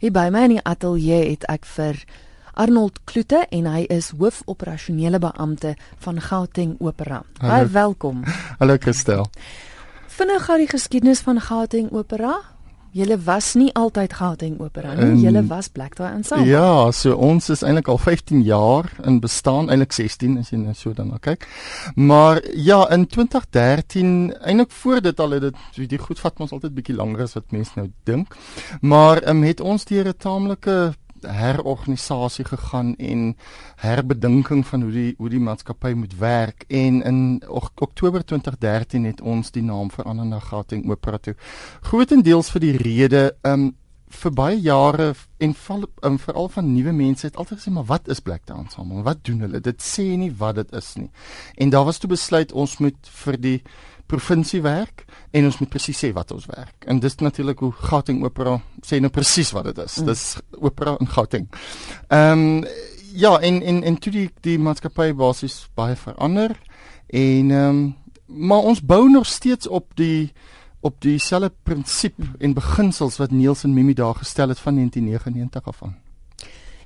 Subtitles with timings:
[0.00, 1.98] Hier by my in die ateljee het ek vir
[2.56, 7.18] Arnold Kloete en hy is hoofoperasionele beampte van Gauteng Opera.
[7.36, 8.22] Baie welkom.
[8.62, 9.26] Hallo Christel.
[10.08, 12.38] Vinnig gou die geskiedenis van Gauteng Opera.
[12.92, 16.48] Julle was nie altyd Gauteng Opera nie, julle was Black Tie Ensemble.
[16.50, 20.74] Ja, so ons is eintlik al 15 jaar in bestaan, eintlik 16 as jy nou
[20.74, 21.46] so dan kyk.
[21.94, 26.74] Maar ja, in 2013, eintlik voor dit al het dit die goed vat ons altyd
[26.74, 28.34] bietjie langer as wat mense nou dink.
[28.82, 30.94] Maar um, het ons deur 'n taamlike
[31.26, 33.36] herorganisasie gegaan en
[33.76, 37.42] herbedinking van hoe die hoe die maatskappy moet werk en in
[37.74, 41.36] Oktober 2013 het ons die naam verander na Gauteng Opera toe.
[41.80, 43.70] Grootendeels vir die rede um
[44.10, 48.08] vir baie jare en val um, veral van nuwe mense het altyd gesê maar wat
[48.08, 49.04] is Black Dance Ensemble?
[49.06, 49.60] Wat doen hulle?
[49.62, 51.10] Dit sê nie wat dit is nie.
[51.56, 53.56] En daar was toe besluit ons moet vir die
[54.10, 56.74] provinsie werk en ons moet presies sê wat ons werk.
[56.90, 60.00] En dis natuurlik hoe Gauteng Opera sê nou presies wat dit is.
[60.00, 60.10] Mm.
[60.10, 60.24] Dis
[60.58, 61.50] opera in Gauteng.
[62.08, 62.64] Ehm um,
[63.14, 66.54] ja, en en en toe die die maatskappy basies baie verander
[67.06, 67.80] en ehm um,
[68.30, 70.32] maar ons bou nog steeds op die
[70.80, 75.82] op dieselfde prinsip en beginsels wat Niels en Mimi daar gestel het van 1999 af
[75.82, 75.96] aan.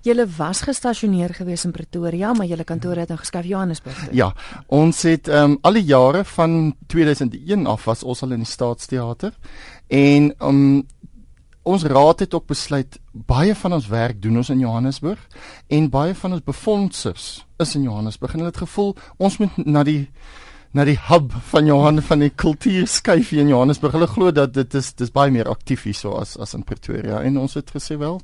[0.04, 4.14] Julle was gestasioneer gewees in Pretoria, maar julle kantoor het nou geskuif Johannesburg toe.
[4.14, 4.34] Ja,
[4.66, 8.50] ons het ehm um, al die jare van 2001 af was ons al in die
[8.50, 9.32] Staatsteater
[9.88, 10.84] en um,
[11.62, 15.20] ons raad het ook besluit baie van ons werk doen ons in Johannesburg
[15.72, 19.84] en baie van ons befondsers is in Johannesburg en hulle het gevoel ons moet na
[19.88, 20.10] die
[20.75, 23.94] na die hub van Johan van die kultuur skuif hier in Johannesburg.
[23.94, 27.22] Hulle glo dat dit is dis baie meer aktief hier so as as in Pretoria
[27.22, 28.19] en ons het gesê wel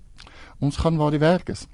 [0.58, 1.66] ons gaan waar die werk is.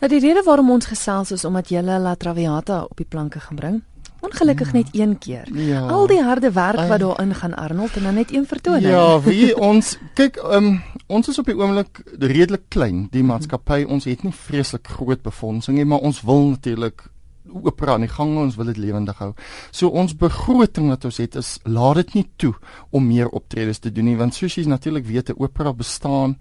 [0.00, 3.82] Nou die rede waarom ons gesels is omdat jy La Traviata op die planke gebring.
[4.22, 4.78] Ongelukkig ja.
[4.78, 5.46] net een keer.
[5.54, 5.84] Ja.
[5.90, 8.88] Al die harde werk wat daarin gaan Arnold en dan net een vertoning.
[8.88, 13.82] Ja, wie ons kyk um, ons is op die oomblik redelik klein, die maatskappy.
[13.84, 17.10] Ons het nie vreeslik groot befondsing nie, maar ons wil natuurlik
[17.52, 19.32] opera aan die gang ons wil dit lewendig hou.
[19.70, 22.54] So ons begroting wat ons het is laat dit nie toe
[22.90, 26.38] om meer optredes te doen nie want soos jy natuurlik weet 'n opera bestaan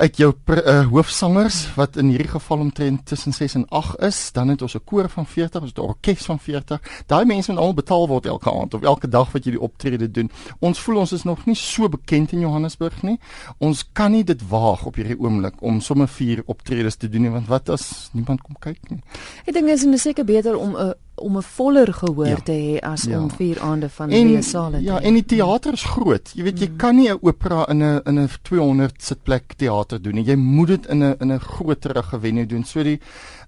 [0.00, 4.48] uit jou uh, hoofsangers wat in hierdie geval omtrent tussen 6 en 8 is, dan
[4.48, 6.80] het ons 'n koor van 40, ons het 'n orkes van 40.
[7.06, 10.10] Daai mense moet al betaal word elke aand of elke dag wat jy die optrede
[10.10, 10.30] doen.
[10.58, 13.18] Ons voel ons is nog nie so bekend in Johannesburg nie.
[13.58, 17.30] Ons kan nie dit waag op hierdie oomblik om sommer vier optredes te doen nie,
[17.30, 19.02] want wat as niemand kom kyk nie?
[19.46, 22.36] Ek dink dit is seker beter om 'n uh, om 'n voller gehoor ja.
[22.44, 23.20] te hê as ja.
[23.20, 24.82] om vier aande van die sale.
[24.82, 26.32] Ja, en die teater is groot.
[26.34, 26.76] Jy weet jy mm.
[26.76, 30.24] kan nie 'n opera in 'n in 'n 200 sitplek teater doen nie.
[30.24, 32.64] Jy moet dit in 'n in 'n groterige venue doen.
[32.64, 33.00] So die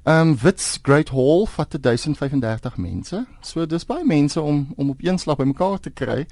[0.05, 3.27] ehm um, Wits Great Hall vat 1035 mense.
[3.41, 6.27] So dis baie mense om om op een slag bymekaar te kry.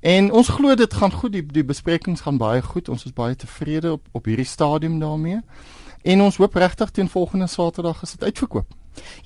[0.00, 1.32] En ons glo dit gaan goed.
[1.32, 2.88] Die die besprekings gaan baie goed.
[2.88, 5.40] Ons is baie tevrede op op hierdie stadium daarmee.
[6.02, 8.66] En ons hoop regtig teen volgende Saterdag is dit uitverkoop.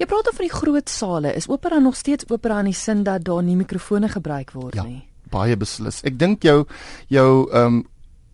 [0.00, 1.34] Jy praat oor die groot sale.
[1.36, 4.84] Is opera nog steeds opera in die sin dat daar nie mikrofone gebruik word ja,
[4.84, 5.03] nie?
[5.31, 6.03] Baie beslis.
[6.04, 6.64] Ek dink jou
[7.08, 7.81] jou ehm um,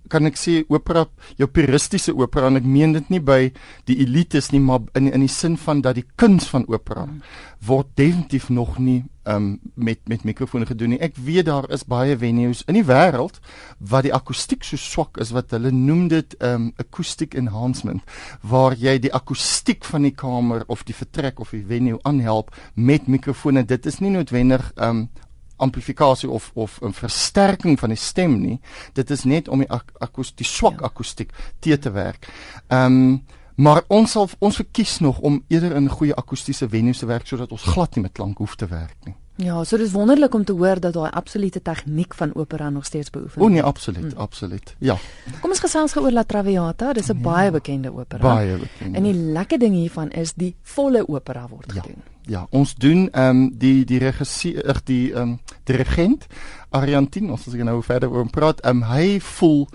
[0.09, 3.51] kan ek sê opera jou puristiese opera en ek meen dit nie by
[3.91, 7.23] die elites nie maar in in die sin van dat die kuns van opera hmm.
[7.67, 11.01] word definitief nog nie um, met met mikrofone gedoen nie.
[11.03, 13.41] Ek weet daar is baie venues in die wêreld
[13.79, 18.03] wat die akoestiek so swak is wat hulle noem dit um acoustic enhancement
[18.41, 23.07] waar jy die akoestiek van die kamer of die vertrek of die venue aanhelp met
[23.07, 23.65] mikrofone.
[23.67, 25.09] Dit is nie noodwendig um
[25.57, 28.61] amplifikasie of of 'n versterking van die stem nie.
[28.93, 30.87] Dit is net om die ak akoestiek swak ja.
[30.87, 32.29] akoestiek te te werk.
[32.69, 33.25] Ehm um,
[33.57, 37.53] maar ons sal ons verkies nog om eerder in goeie akoestiese venues te werk sodat
[37.53, 39.15] ons glad nie met klank hoef te werk nie.
[39.37, 43.11] Ja, so dis wonderlik om te hoor dat daai absolute tegniek van opera nog steeds
[43.11, 43.51] beoefen word.
[43.51, 44.21] O nee, absoluut, hmm.
[44.21, 44.75] absoluut.
[44.79, 44.97] Ja.
[45.41, 46.93] Kom ons gesels gou oor La Traviata.
[46.97, 48.23] Dis 'n ja, baie bekende opera.
[48.23, 48.97] Baie bekend.
[48.97, 51.83] En die lekker ding hiervan is die volle opera word ja.
[51.83, 52.03] gedoen.
[52.27, 56.27] Ja, ons doen ehm um, die die regisseur die ehm um, dirigent
[56.71, 58.61] Ariantin, ons gaan nou verder oor praat.
[58.61, 59.69] Ehm um, hy voel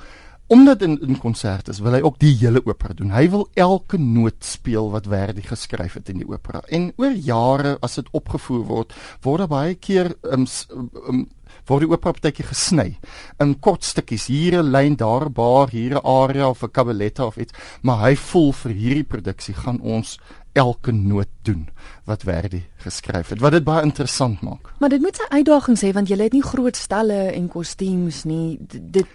[0.52, 3.14] omdat in in konsert is, wil hy ook die hele opera doen.
[3.16, 6.60] Hy wil elke noot speel wat Verdi geskryf het in die opera.
[6.68, 10.44] En oor jare as dit opgevoer word, word daar baie keer um,
[11.08, 11.24] um,
[11.70, 12.88] word die opera partytjie gesny
[13.40, 14.28] in kort stukkies.
[14.28, 18.10] Hier 'n lyn, daar 'n bar, hier 'n aria of 'n cabaletta of iets, maar
[18.10, 20.20] hy voel vir hierdie produksie gaan ons
[20.54, 21.70] elke noot doen
[22.06, 23.40] wat Verdi geskryf het.
[23.40, 24.74] Wat dit baie interessant maak.
[24.80, 28.58] Maar dit moet sy uitdagings hê want jy het nie groot stelle en kostuums nie.
[28.68, 29.08] Dit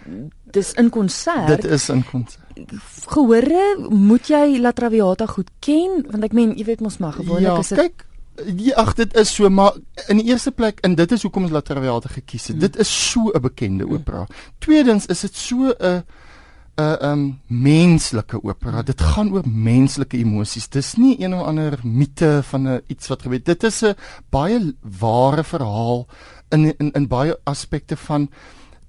[0.51, 1.47] dis in konsert.
[1.47, 2.43] Dit is in konsert.
[3.13, 7.51] Gehore, moet jy La Traviata goed ken want ek meen jy weet mos maar gewoonlik
[7.51, 8.05] ja, is dit kyk
[8.37, 9.73] Ja, ag dit is so maar
[10.07, 12.57] in die eerste plek en dit is hoekom ons La Traviata gekies het.
[12.57, 12.65] Hmm.
[12.67, 14.27] Dit is so 'n bekende opera.
[14.59, 16.03] Tweedens is dit so 'n
[16.77, 18.83] 'n uh, um menslike opera.
[18.85, 20.69] Dit gaan oor menslike emosies.
[20.69, 23.43] Dis nie een of ander mite van 'n iets wat gebeur.
[23.43, 23.95] Dit is 'n
[24.29, 26.05] baie ware verhaal
[26.49, 28.29] in in in baie aspekte van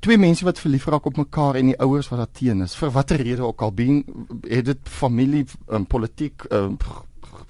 [0.00, 2.76] twee mense wat verlief raak op mekaar en die ouers wat daar teen is.
[2.76, 4.05] Vir watter rede ook al, being
[4.49, 6.76] het dit familie, um, politiek, um,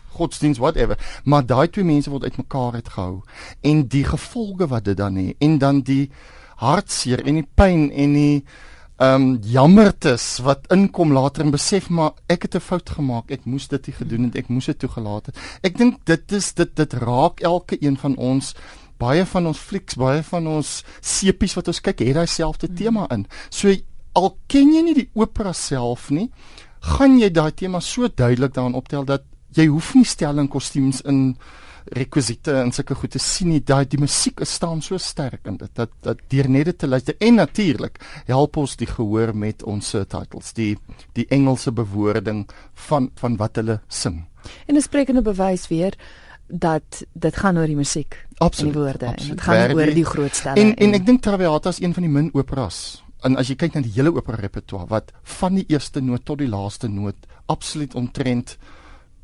[0.08, 3.22] godsdienst whatever maar daai twee mense word uitmekaar uitgehou
[3.60, 6.10] en die gevolge wat dit dan het en dan die
[6.56, 12.12] hartseer en die pyn en die ehm um, jammertes wat inkom later en besef maar
[12.26, 13.30] ek het 'n fout gemaak.
[13.30, 14.36] Ek moes dit nie gedoen het.
[14.36, 15.36] Ek moes dit toegelaat het.
[15.62, 18.54] Ek dink dit is dit dit raak elke een van ons
[18.98, 23.06] baie van ons flieks, baie van ons sepies wat ons kyk, het daai selfde tema
[23.14, 23.26] in.
[23.50, 23.72] So
[24.18, 26.30] al ken jy nie die opera self nie,
[26.80, 29.22] gaan jy daai tema so duidelik daarin optel dat
[29.56, 31.36] jy hoef nie stelling kostuums in
[31.96, 33.60] rekwisiete en sulke goed te sien nie.
[33.64, 37.16] Daai die musiek staan so sterk in dit dat dat deur net dit te luister
[37.18, 40.76] en natuurlik help ons die gehoor met ons titles, die
[41.14, 42.46] die Engelse bewoording
[42.88, 44.26] van van wat hulle sing.
[44.66, 45.94] En 'n sprekende bewys weer
[46.48, 49.30] dat dit gaan oor die musiek absoluut, en die woorde absoluut.
[49.30, 50.60] en dit gaan oor die groot stelle.
[50.60, 53.04] En en, en ek dink Traviata is een van die min operas.
[53.26, 56.38] En as jy kyk na die hele opera repertoire wat van die eerste noot tot
[56.38, 58.56] die laaste noot absoluut ontrent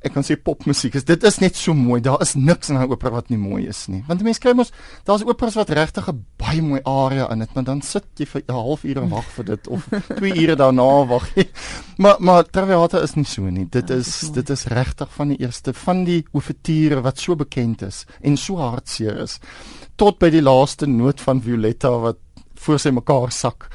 [0.04, 2.00] ek kan sê popmusiek is dit is net so mooi.
[2.04, 4.04] Daar is niks in 'n opera wat nie mooi is nie.
[4.08, 4.72] Want mense kry mos
[5.04, 8.42] daar's operas wat regtig 'n baie mooi aria in dit, maar dan sit jy vir
[8.48, 9.88] 'n halfuur en wag vir dit of
[10.20, 11.48] 2 ure daarna wag jy.
[11.98, 13.66] Maar maar Traviata is nie so nie.
[13.70, 17.82] Dit ja, is dit is regtig van die eerste van die ouverture wat so bekend
[17.82, 19.40] is en so hartseer is
[19.96, 22.18] tot by die laaste noot van Violetta wat
[22.54, 23.68] voor sy mekaar sak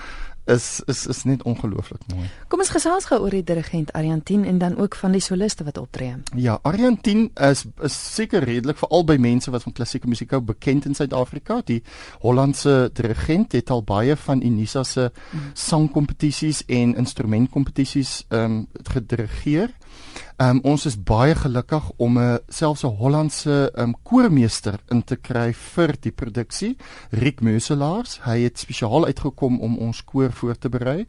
[0.50, 2.28] is is is net ongelooflik mooi.
[2.48, 5.78] Kom ons gesels gou oor die dirigent Ariantien en dan ook van die soliste wat
[5.78, 6.16] optree.
[6.36, 10.86] Ja, Ariantien is is seker redelik vir albei mense wat van klassieke musiek hou bekend
[10.90, 11.62] in Suid-Afrika.
[11.66, 11.81] Die
[12.24, 15.51] Hollandse dirigent het al baie van Unisa se mm.
[15.54, 19.74] sangkompetisies en instrumentkompetisies ehm um, gedirigeer.
[20.39, 24.80] Ehm um, ons is baie gelukkig om 'n uh, selfs 'n Hollandse ehm um, koormeester
[24.88, 26.77] in te kry vir die produksie,
[27.12, 28.19] Riek Meuselaars.
[28.24, 31.06] Hy het spesiaal uitgekom om ons koor voor te berei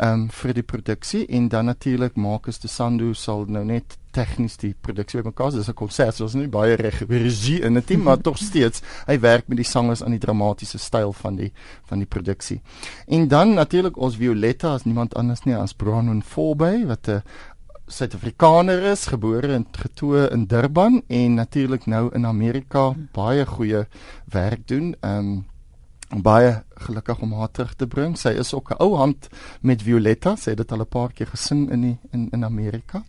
[0.00, 4.56] ehm um, vir die produksie en dan natuurlik Marcus de Sandu sal nou net tegnies
[4.58, 5.50] die produksie bymekaar.
[5.52, 8.82] Dis 'n konsert, so is nie baie reg regie in 'n team, maar tog steeds
[9.06, 11.52] hy werk met die sangers aan die dramatiese styl van die
[11.84, 12.60] van die produksie.
[13.06, 17.22] En dan natuurlik ons Violetta as niemand anders nie as Bronwyn Forbey wat 'n
[17.90, 23.86] Suid-Afrikaner is, gebore en getoe in Durban en natuurlik nou in Amerika baie goeie
[24.30, 24.94] werk doen.
[25.00, 25.46] Ehm um,
[26.10, 28.16] baie gelukkig om haar terug te bring.
[28.18, 29.28] Sy is ook 'n ou hand
[29.60, 30.36] met Violetta.
[30.36, 33.02] Sy het dit al 'n paar keer gesing in die, in in Amerika.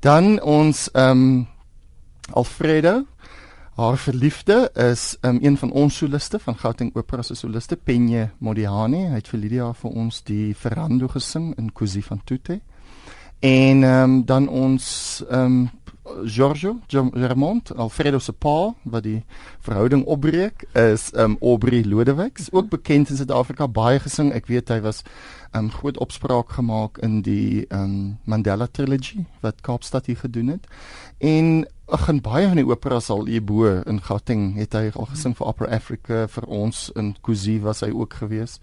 [0.00, 1.46] Dan ons ehm um,
[2.32, 3.04] Alfredo
[3.76, 9.02] Haar verliefde is um, een van ons soliste van Gauteng Opera se soliste Penye Modiani.
[9.10, 12.56] Hy het vir Lydia vir ons die Ferrando gesing in Così fan tutte.
[13.38, 15.70] En ehm um, dan ons ehm um,
[16.24, 19.24] Giorgio Germont, Alfredo se pa wat die
[19.60, 24.32] verhouding opbreek is ehm um, Aubrey Lodewyks, ook bekend in Suid-Afrika, baie gesing.
[24.32, 25.02] Ek weet hy was
[25.50, 30.56] ehm um, groot opspraak gemaak in die ehm um, Mandela trilogy wat Kaapstad hier gedoen
[30.56, 30.66] het.
[31.18, 35.36] En ag en baie van die operas al hierbo in Gauteng het hy al gesing
[35.38, 38.58] vir Opera Africa vir ons in Kuzi was hy ook gewees.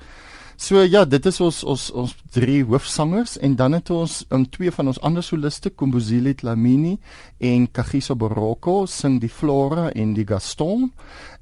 [0.59, 4.71] So ja, dit is ons ons ons drie hoofsangers en dan het ons um, twee
[4.75, 6.97] van ons ander soliste, Kumbuzile Tlamini
[7.39, 10.91] en Kagiso Boroko sing die Flora en die Gaston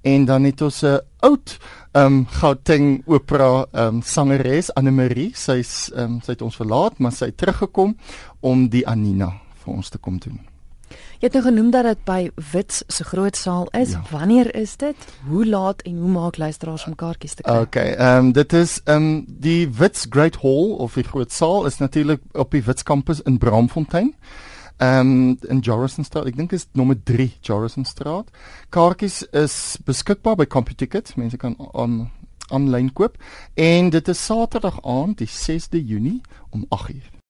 [0.05, 1.57] en dan het ons 'n oud
[1.93, 6.55] ehm um, Gauteng opera ehm um, sangeres Anne Marie, sy's ehm um, sy het ons
[6.55, 7.97] verlaat, maar sy het teruggekom
[8.39, 9.33] om die Anina
[9.65, 10.50] vir ons te kom doen.
[11.21, 13.91] Jy het nou genoem dat dit by Wits se groot saal is.
[13.91, 14.01] Ja.
[14.09, 14.95] Wanneer is dit?
[15.29, 17.59] Hoe laat en hoe maak luisteraars om kaartjies te kry?
[17.61, 21.65] Okay, ehm um, dit is ehm um, die Wits Great Hall of die groot saal
[21.69, 24.15] is natuurlik op die Wits kampus in Braamfontein.
[24.77, 26.25] Ehm um, in Jorisonstraat.
[26.25, 28.33] Ek dink is nommer 3 Jorisonstraat.
[28.69, 31.13] Kaartjies is beskikbaar by CompuTicket.
[31.21, 32.09] Mense kan on
[32.49, 33.21] aanlyn koop
[33.53, 37.11] en dit is Saterdag aand die 6de Junie om 8:00.